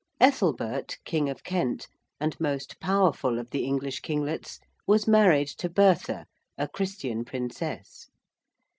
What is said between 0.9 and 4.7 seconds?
King of Kent, and most powerful of the English kinglets,